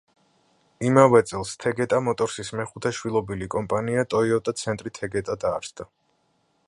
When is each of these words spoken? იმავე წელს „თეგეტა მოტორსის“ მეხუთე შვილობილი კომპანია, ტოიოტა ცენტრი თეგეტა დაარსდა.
იმავე 0.87 1.19
წელს 1.31 1.51
„თეგეტა 1.65 1.99
მოტორსის“ 2.07 2.51
მეხუთე 2.61 2.93
შვილობილი 3.01 3.51
კომპანია, 3.57 4.07
ტოიოტა 4.15 4.55
ცენტრი 4.63 4.95
თეგეტა 5.01 5.37
დაარსდა. 5.45 5.89